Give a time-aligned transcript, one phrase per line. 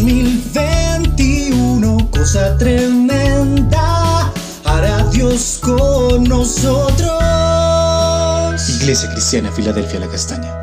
[0.00, 4.32] 2021, cosa tremenda,
[4.64, 7.20] hará Dios con nosotros.
[8.80, 10.56] Iglesia Cristiana, Filadelfia, la Castaña.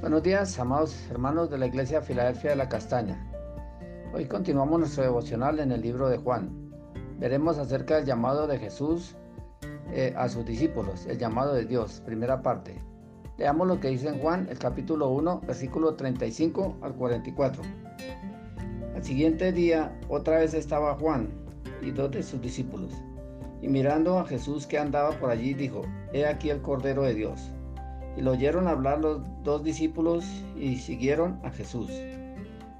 [0.00, 3.28] Buenos días, amados hermanos de la Iglesia Filadelfia de la Castaña.
[4.14, 6.70] Hoy continuamos nuestro devocional en el libro de Juan.
[7.18, 9.16] Veremos acerca del llamado de Jesús
[9.92, 12.80] eh, a sus discípulos, el llamado de Dios, primera parte.
[13.36, 17.62] Leamos lo que dice en Juan, el capítulo 1, versículo 35 al 44.
[18.94, 21.28] Al siguiente día, otra vez estaba Juan
[21.82, 22.92] y dos de sus discípulos.
[23.60, 27.50] Y mirando a Jesús que andaba por allí, dijo, He aquí el Cordero de Dios.
[28.16, 30.24] Y lo oyeron hablar los dos discípulos
[30.56, 31.90] y siguieron a Jesús.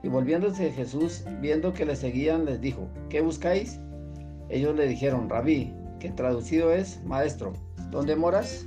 [0.04, 3.80] Y volviéndose Jesús, viendo que le seguían, les dijo, ¿qué buscáis?
[4.50, 7.54] Ellos le dijeron, Rabí, que traducido es, Maestro,
[7.90, 8.66] ¿dónde moras?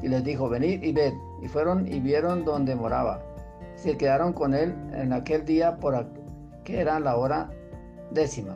[0.00, 1.12] Y les dijo, venid y ved.
[1.42, 3.20] Y fueron y vieron dónde moraba.
[3.74, 6.06] Se quedaron con él en aquel día por
[6.62, 7.50] que era la hora
[8.12, 8.54] décima.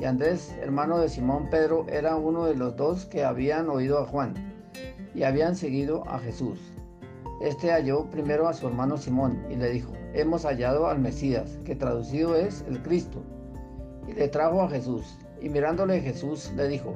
[0.00, 4.06] Y Andrés, hermano de Simón Pedro, era uno de los dos que habían oído a
[4.06, 4.32] Juan
[5.14, 6.58] y habían seguido a Jesús.
[7.42, 11.76] Este halló primero a su hermano Simón y le dijo, hemos hallado al Mesías, que
[11.76, 13.22] traducido es el Cristo.
[14.06, 15.18] Y le trajo a Jesús.
[15.40, 16.94] Y mirándole Jesús le dijo,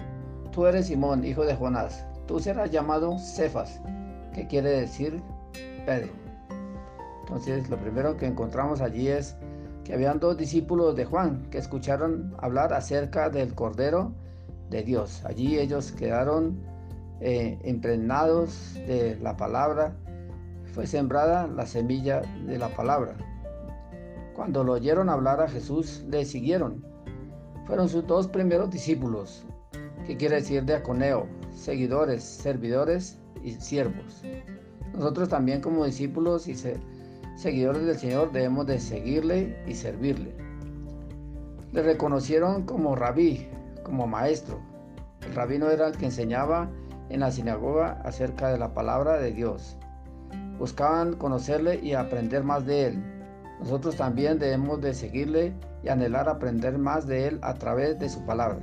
[0.50, 3.80] tú eres Simón, hijo de Jonás, tú serás llamado Cefas,
[4.34, 5.22] que quiere decir
[5.86, 6.12] Pedro.
[7.20, 9.36] Entonces lo primero que encontramos allí es
[9.84, 14.12] que habían dos discípulos de Juan que escucharon hablar acerca del Cordero
[14.70, 15.24] de Dios.
[15.24, 16.60] Allí ellos quedaron
[17.20, 19.94] eh, impregnados de la palabra
[20.72, 23.14] fue sembrada la semilla de la palabra.
[24.34, 26.82] Cuando lo oyeron hablar a Jesús, le siguieron.
[27.66, 29.44] Fueron sus dos primeros discípulos,
[30.06, 34.22] que quiere decir diaconeo, seguidores, servidores y siervos.
[34.94, 36.54] Nosotros también como discípulos y
[37.36, 40.34] seguidores del Señor debemos de seguirle y servirle.
[41.72, 43.48] Le reconocieron como rabí,
[43.82, 44.60] como maestro.
[45.26, 46.70] El rabino era el que enseñaba
[47.08, 49.76] en la sinagoga acerca de la palabra de Dios
[50.62, 53.11] buscaban conocerle y aprender más de él.
[53.62, 55.52] Nosotros también debemos de seguirle
[55.84, 58.58] y anhelar aprender más de él a través de su palabra.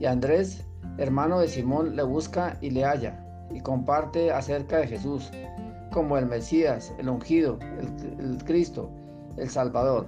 [0.00, 0.64] Y Andrés,
[0.96, 5.30] hermano de Simón, le busca y le halla y comparte acerca de Jesús
[5.92, 8.90] como el Mesías, el ungido, el, el Cristo,
[9.36, 10.06] el Salvador.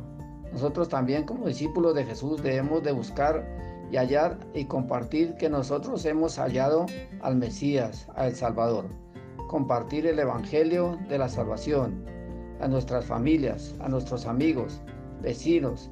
[0.51, 3.47] Nosotros también como discípulos de Jesús debemos de buscar
[3.91, 6.87] y hallar y compartir que nosotros hemos hallado
[7.21, 8.87] al Mesías, al Salvador
[9.49, 12.18] compartir el Evangelio de la salvación
[12.61, 14.81] a nuestras familias, a nuestros amigos,
[15.23, 15.91] vecinos,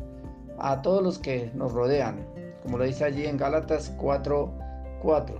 [0.58, 2.26] a todos los que nos rodean,
[2.62, 5.38] como lo dice allí en Gálatas 4:4.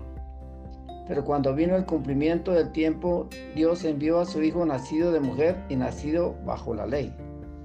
[1.09, 5.57] Pero cuando vino el cumplimiento del tiempo, Dios envió a su Hijo nacido de mujer
[5.69, 7.15] y nacido bajo la ley.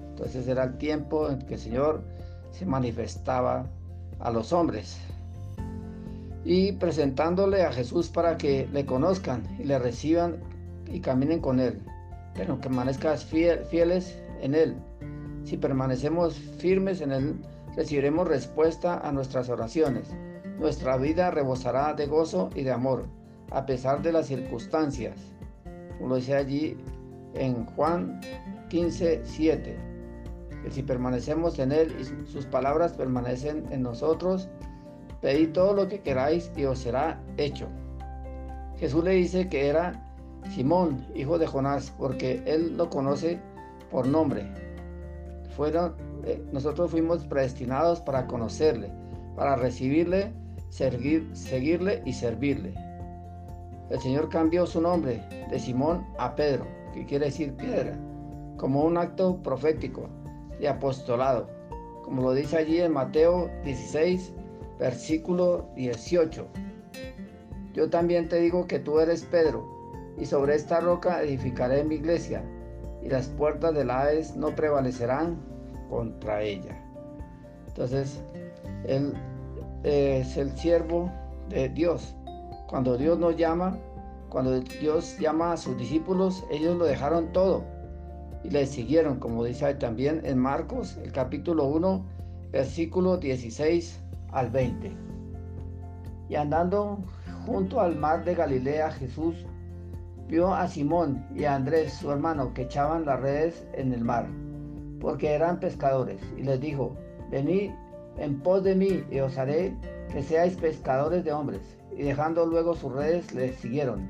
[0.09, 2.03] Entonces era el tiempo en que el Señor
[2.51, 3.65] se manifestaba
[4.19, 4.99] a los hombres,
[6.43, 10.37] y presentándole a Jesús para que le conozcan y le reciban
[10.91, 11.81] y caminen con Él,
[12.33, 14.75] pero que permanezcan fieles en Él.
[15.43, 17.35] Si permanecemos firmes en Él,
[17.75, 20.09] recibiremos respuesta a nuestras oraciones.
[20.59, 23.05] Nuestra vida rebosará de gozo y de amor,
[23.51, 25.17] a pesar de las circunstancias.
[25.99, 26.77] Lo dice allí
[27.33, 28.21] en Juan
[28.69, 29.77] 15, 7.
[30.63, 34.47] Que si permanecemos en Él y sus palabras permanecen en nosotros,
[35.21, 37.67] Pedid todo lo que queráis y os será hecho.
[38.77, 40.10] Jesús le dice que era
[40.49, 43.39] Simón, hijo de Jonás, porque él lo conoce
[43.89, 44.45] por nombre.
[45.55, 48.91] Fueron, eh, nosotros fuimos predestinados para conocerle,
[49.35, 50.33] para recibirle,
[50.69, 52.73] seguir, seguirle y servirle.
[53.89, 57.97] El Señor cambió su nombre de Simón a Pedro, que quiere decir piedra,
[58.57, 60.09] como un acto profético
[60.59, 61.49] de apostolado,
[62.03, 64.33] como lo dice allí en Mateo 16,
[64.79, 66.47] versículo 18.
[67.73, 69.80] Yo también te digo que tú eres Pedro,
[70.21, 72.43] y sobre esta roca edificaré mi iglesia,
[73.01, 75.41] y las puertas del Hades no prevalecerán
[75.89, 76.79] contra ella.
[77.67, 78.21] Entonces,
[78.85, 79.13] él
[79.83, 81.11] es el siervo
[81.49, 82.15] de Dios.
[82.67, 83.79] Cuando Dios nos llama,
[84.29, 87.63] cuando Dios llama a sus discípulos, ellos lo dejaron todo
[88.43, 92.05] y le siguieron, como dice también en Marcos, el capítulo 1,
[92.51, 93.99] versículo 16
[94.33, 94.91] al 20.
[96.29, 96.99] Y andando
[97.47, 99.47] junto al mar de Galilea, Jesús
[100.31, 104.27] vio a Simón y a Andrés, su hermano, que echaban las redes en el mar,
[105.01, 106.95] porque eran pescadores, y les dijo,
[107.29, 107.71] venid
[108.17, 109.75] en pos de mí y os haré
[110.09, 111.61] que seáis pescadores de hombres.
[111.91, 114.09] Y dejando luego sus redes, les siguieron.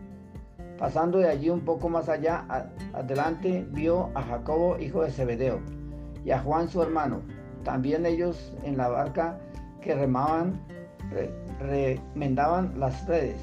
[0.78, 2.46] Pasando de allí un poco más allá,
[2.94, 5.60] adelante vio a Jacobo, hijo de Zebedeo,
[6.24, 7.22] y a Juan su hermano.
[7.64, 9.40] También ellos en la barca
[9.82, 10.62] que remaban,
[11.60, 13.42] remendaban las redes.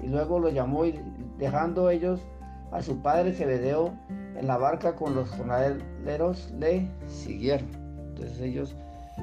[0.00, 0.98] Y luego lo llamó y
[1.40, 2.20] dejando ellos
[2.70, 3.92] a su padre Zebedeo
[4.36, 7.68] en la barca con los jornaleros, le siguieron.
[8.10, 8.76] Entonces ellos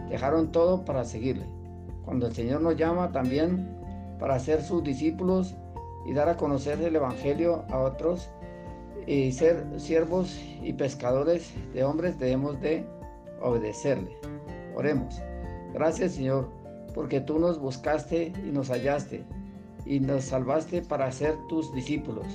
[0.10, 1.46] dejaron todo para seguirle.
[2.04, 3.70] Cuando el Señor nos llama también
[4.20, 5.56] para ser sus discípulos,
[6.08, 8.30] y dar a conocer el Evangelio a otros
[9.06, 12.86] y ser siervos y pescadores de hombres debemos de
[13.42, 14.18] obedecerle.
[14.74, 15.22] Oremos.
[15.74, 16.50] Gracias Señor,
[16.94, 19.26] porque tú nos buscaste y nos hallaste
[19.88, 22.28] y nos salvaste para ser tus discípulos.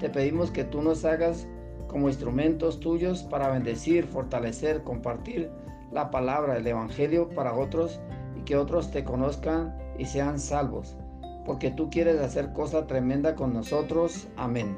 [0.00, 1.46] Te pedimos que tú nos hagas
[1.86, 5.50] como instrumentos tuyos para bendecir, fortalecer, compartir
[5.92, 8.00] la palabra, el Evangelio para otros
[8.36, 10.96] y que otros te conozcan y sean salvos
[11.44, 14.28] porque tú quieres hacer cosa tremenda con nosotros.
[14.36, 14.76] Amén.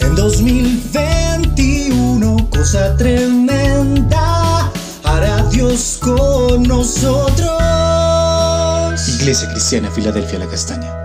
[0.00, 3.21] En 2021, cosa tremenda
[9.40, 11.01] Cristiana Filadelfia La Castaña.